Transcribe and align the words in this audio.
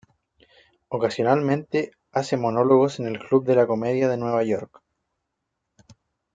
Ocasionalmente 0.87 1.91
hace 2.11 2.35
monólogos 2.35 2.99
en 2.99 3.05
el 3.05 3.19
Club 3.19 3.45
de 3.45 3.53
la 3.53 3.67
Comedia 3.67 4.09
de 4.09 4.17
Nueva 4.17 4.43
York. 4.43 4.81